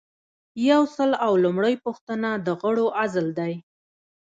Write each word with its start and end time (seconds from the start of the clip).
یو 0.69 0.81
سل 0.95 1.11
او 1.25 1.33
لومړۍ 1.43 1.75
پوښتنه 1.85 2.29
د 2.45 2.47
غړو 2.61 2.85
عزل 3.01 3.27
دی. 3.39 3.53